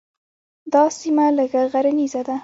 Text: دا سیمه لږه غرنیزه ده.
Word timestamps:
دا 0.73 0.83
سیمه 0.99 1.25
لږه 1.37 1.63
غرنیزه 1.73 2.21
ده. 2.27 2.35